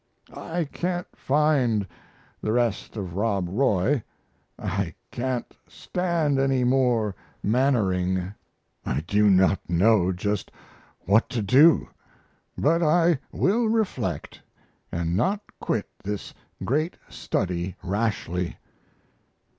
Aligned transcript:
I 0.33 0.63
can't 0.63 1.05
find 1.15 1.87
the 2.41 2.51
rest 2.51 2.97
of 2.97 3.13
Rob 3.15 3.45
Roy, 3.47 4.01
I, 4.57 4.95
can't 5.11 5.55
stand 5.67 6.39
any 6.39 6.63
more 6.63 7.13
Mannering 7.43 8.33
I 8.83 9.01
do 9.01 9.29
not 9.29 9.59
know 9.69 10.11
just 10.11 10.49
what 11.01 11.29
to 11.29 11.43
do, 11.43 11.87
but 12.57 12.81
I 12.81 13.19
will 13.31 13.67
reflect, 13.69 14.41
& 14.91 14.91
not 14.91 15.41
quit 15.59 15.87
this 16.03 16.33
great 16.65 16.97
study 17.07 17.75
rashly.... 17.83 18.57